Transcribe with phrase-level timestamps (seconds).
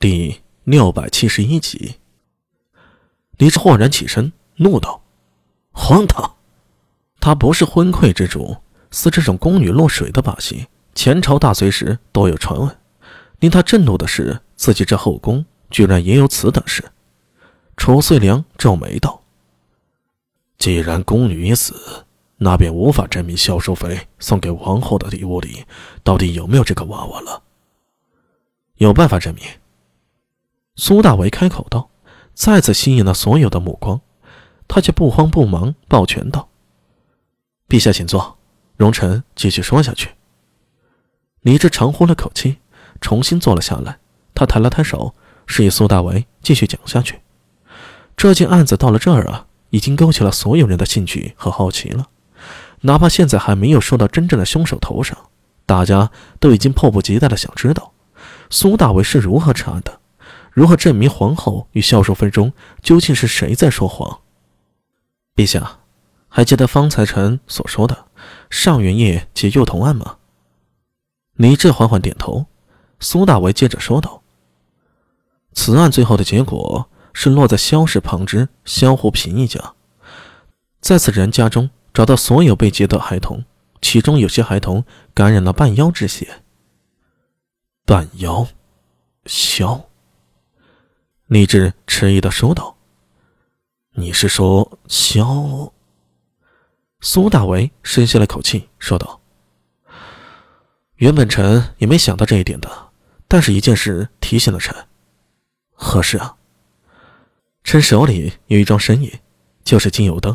[0.00, 1.96] 第六百七十一集，
[3.36, 5.02] 李治豁然起身，怒道
[5.74, 6.36] ：“荒唐！
[7.18, 8.58] 他不是昏聩之主，
[8.92, 12.76] 似这种宫女落水的把戏，前朝大隋时都有传闻。
[13.40, 16.84] 令他震怒的是，自己这后宫居然也有此等事。”
[17.76, 19.20] 楚遂良皱眉道
[20.58, 21.74] ：“既然宫女已死，
[22.36, 25.64] 那便无法证明萧淑妃送给皇后的礼物里
[26.04, 27.42] 到底有没有这个娃娃了。
[28.76, 29.42] 有办法证明。”
[30.80, 31.90] 苏大为开口道，
[32.34, 34.00] 再次吸引了所有的目光，
[34.68, 36.48] 他却不慌不忙抱拳道
[37.68, 38.38] ：“陛下请坐，
[38.76, 40.10] 容臣继续说下去。”
[41.42, 42.58] 李治长呼了口气，
[43.00, 43.98] 重新坐了下来。
[44.36, 45.16] 他抬了抬手，
[45.46, 47.22] 示意苏大为继续讲下去。
[48.16, 52.06] 这件案子到了这儿啊，已经勾起了所有人的兴趣和好奇了。
[52.82, 55.18] 哪怕现在还没有说到真正的凶手头上，
[55.66, 57.92] 大家都已经迫不及待的想知道
[58.48, 59.97] 苏大为是如何查案的。
[60.58, 64.22] 如何证明皇后与孝淑妃中究竟是谁在说谎？
[65.36, 65.78] 陛下，
[66.26, 68.06] 还记得方才臣所说的
[68.50, 70.16] 上元夜及幼童案吗？
[71.34, 72.46] 李治缓缓点头。
[72.98, 74.24] 苏大为接着说道
[75.54, 79.74] ：“此案最后的结果是落在萧氏旁支萧湖平一家，
[80.80, 83.44] 在此人家中找到所有被劫的孩童，
[83.80, 86.42] 其中有些孩童感染了半妖之血。
[87.86, 88.48] 半妖，
[89.24, 89.84] 萧。”
[91.28, 92.74] 李治迟疑的说道
[93.96, 95.70] ：“你是说萧？”
[97.00, 99.20] 苏大为深吸了口气，说道
[100.96, 102.88] ：“原本臣也没想到这一点的，
[103.28, 104.74] 但是一件事提醒了臣。
[105.74, 106.34] 何事啊？
[107.62, 109.12] 臣手里有一桩生意，
[109.62, 110.34] 就是金油灯。”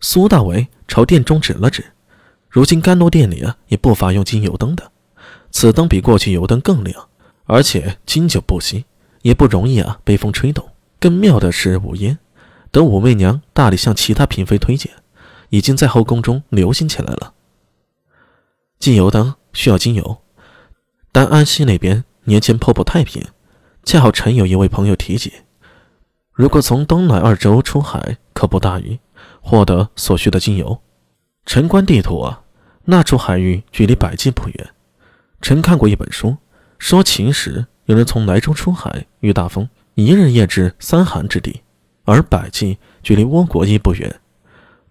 [0.00, 1.92] 苏大为朝殿中指了指
[2.48, 4.90] ：“如今甘露殿里啊，也不乏用金油灯的。
[5.50, 7.10] 此灯比过去油灯更亮，
[7.44, 8.86] 而且经久不息。”
[9.22, 10.68] 也不容易啊，被风吹动。
[11.00, 12.18] 更妙的是，五烟
[12.70, 14.92] 等武媚娘大力向其他嫔妃推荐，
[15.48, 17.34] 已经在后宫中流行起来了。
[18.78, 20.18] 精油灯需要精油，
[21.10, 23.24] 但安西那边年前破不太平，
[23.82, 25.32] 恰好臣有一位朋友提及，
[26.32, 28.98] 如果从东南二州出海，可不大于
[29.40, 30.80] 获得所需的精油。
[31.44, 32.42] 臣观地图啊，
[32.84, 34.70] 那处海域距离百济不远。
[35.40, 36.36] 臣看过一本书，
[36.78, 37.66] 说秦时。
[37.86, 41.62] 有人从莱州出海，遇大风，一日夜至三寒之地，
[42.04, 44.20] 而百济距离倭国亦不远。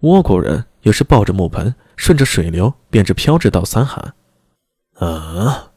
[0.01, 4.13] 倭国人又是抱着木盆，顺着水流，便是飘至到三寒。
[4.95, 5.71] 啊！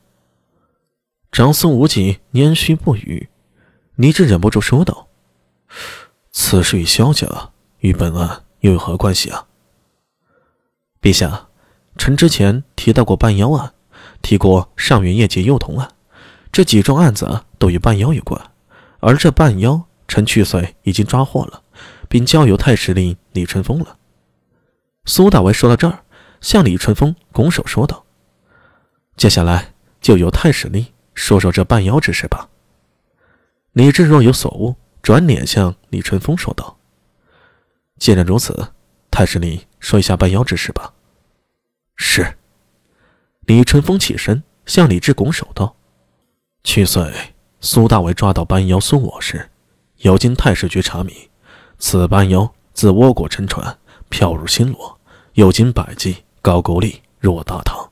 [1.30, 3.28] 长孙无忌拈须不语，
[3.96, 5.08] 李治忍不住说道
[6.30, 7.26] ：“此事与萧家
[7.78, 9.46] 与本案又有何关系啊？”
[11.02, 11.48] 陛下，
[11.96, 13.74] 臣之前提到过半妖案，
[14.22, 15.90] 提过上元夜劫幼童案。
[16.54, 18.40] 这几桩案子都与半妖有关，
[19.00, 21.64] 而这半妖，陈去岁已经抓获了，
[22.08, 23.98] 并交由太史令李春风了。
[25.04, 26.04] 苏大为说到这儿，
[26.40, 28.04] 向李春风拱手说道
[29.18, 32.48] ：“接下来就由太史令说说这半妖之事吧。”
[33.74, 36.78] 李治若有所悟，转脸向李春风说道
[37.98, 38.68] ：“既然如此，
[39.10, 40.94] 太史令说一下半妖之事吧。”
[41.98, 42.38] 是。
[43.40, 45.74] 李春风起身向李治拱手道。
[46.64, 47.12] 去岁，
[47.60, 49.50] 苏大为抓到班妖苏我时，
[49.98, 51.14] 有经太史局查明，
[51.78, 54.98] 此班妖自倭国沉船漂入新罗，
[55.34, 57.90] 又经百济、高句丽入我大唐。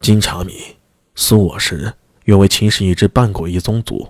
[0.00, 0.56] 经查明，
[1.16, 1.92] 苏我时
[2.24, 4.08] 原为秦氏一支半鬼一宗族，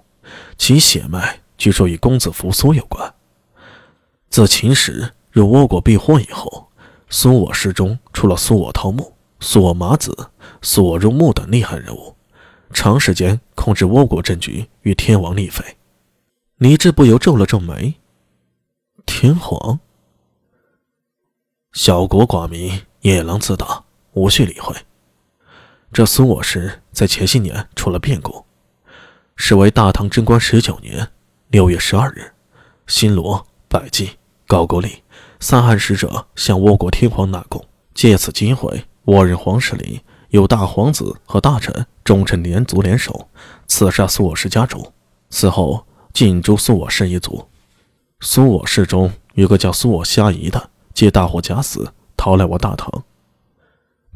[0.59, 3.15] 其血脉据说与公子扶苏有关。
[4.29, 6.69] 自秦时入倭国避祸以后，
[7.09, 10.29] 苏我氏中出了苏我桃木、苏我麻子、
[10.61, 12.15] 苏我入木等厉害人物。
[12.73, 15.65] 长时间控制倭国政局，与天王立妃。
[16.57, 17.95] 李治不由皱了皱眉。
[19.05, 19.81] 天皇，
[21.73, 24.75] 小国寡民，野狼自大，无需理会。
[25.93, 28.45] 这苏我氏在前些年出了变故，
[29.37, 31.09] 是为大唐贞观十九年
[31.49, 32.33] 六月十二日，
[32.87, 34.11] 新罗、百济、
[34.47, 35.03] 高句丽
[35.41, 40.01] 三汉使者向倭国天皇纳贡，借此机会，我任皇室里。
[40.33, 43.29] 有大皇子和大臣忠臣连族联手
[43.67, 44.91] 刺杀苏我氏家主，
[45.29, 45.85] 此后
[46.15, 47.47] 尽诛苏我氏一族。
[48.21, 53.05] 苏我氏中有个叫苏我虾夷的，借大火假死，逃来我大唐。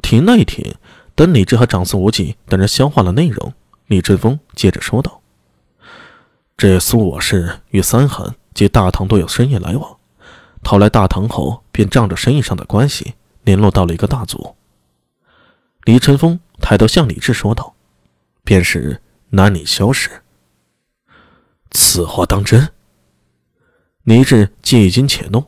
[0.00, 0.74] 停了一停，
[1.14, 3.52] 等李治和长孙无忌等人消化了内容，
[3.86, 5.20] 李春风接着说道
[6.56, 9.98] ：“这苏我氏与三韩及大唐都有生意来往，
[10.62, 13.12] 逃来大唐后，便仗着生意上的关系，
[13.44, 14.56] 联络到了一个大族。”
[15.86, 17.76] 李春风抬头向李治说道
[18.42, 19.00] ：“便是
[19.30, 20.10] 南里萧氏，
[21.70, 22.70] 此话当真？
[24.02, 25.44] 李治既惊且怒，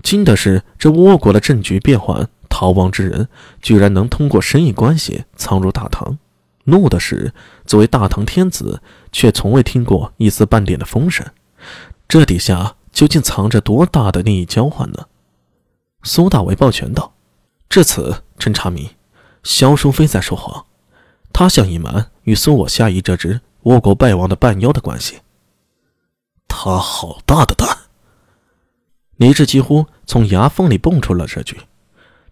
[0.00, 3.28] 惊的是这倭国的政局变幻，逃亡之人
[3.60, 6.18] 居然能通过生意关系藏入大唐；
[6.66, 7.34] 怒的是
[7.66, 8.80] 作为大唐天子，
[9.10, 11.26] 却从未听过一丝半点的风声。
[12.06, 15.08] 这底下究竟藏着多大的利益交换呢？
[16.04, 17.16] 苏大为抱拳道
[17.68, 18.88] ：“至此，侦查明，
[19.44, 20.66] 萧淑妃在说谎，
[21.32, 25.20] 她想隐瞒与苏我下邑这只倭国败亡的半妖的关系。
[26.48, 27.68] 他好大的胆！”
[29.16, 31.60] 李治几乎从牙缝里蹦出了这句，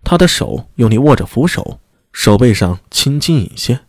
[0.02, 1.78] 他的手用力握着扶手，
[2.12, 3.80] 手背上青筋隐现。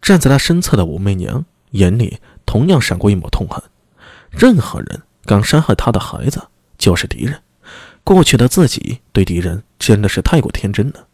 [0.00, 3.60] 站在他身侧的武媚娘眼里同样闪过一抹痛恨。
[4.30, 7.42] 任何人敢伤害他的孩子，就是敌人。
[8.04, 11.07] 过去的自己对敌人真的是太过天真了，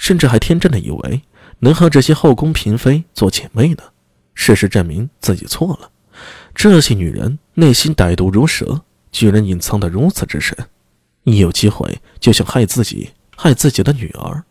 [0.00, 1.20] 甚至还天真的以为
[1.58, 3.82] 能和这些后宫嫔妃做姐妹呢。
[4.34, 5.90] 事实证明自己错了，
[6.54, 8.82] 这些女人内心歹毒如蛇。
[9.12, 10.56] 居然隐藏得如此之深，
[11.24, 14.42] 一有机会就想害自己，害自己的女儿。